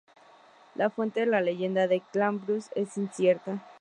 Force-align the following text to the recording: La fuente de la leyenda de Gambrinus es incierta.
La 0.73 0.89
fuente 0.89 1.19
de 1.19 1.25
la 1.27 1.41
leyenda 1.41 1.87
de 1.87 2.01
Gambrinus 2.11 2.69
es 2.73 2.97
incierta. 2.97 3.63